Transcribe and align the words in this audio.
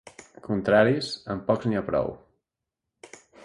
Contraris, 0.47 1.11
amb 1.35 1.45
pocs 1.51 1.69
n'hi 1.69 1.79
ha 1.83 1.87
prou. 1.93 2.13